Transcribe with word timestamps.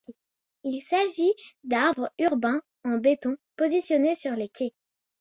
Il 0.63 0.81
s'agit 0.81 1.31
d'arbres 1.63 2.11
urbains 2.17 2.63
en 2.83 2.97
béton 2.97 3.35
positionnés 3.55 4.15
sur 4.15 4.31
les 4.31 4.49
quais. 4.49 4.73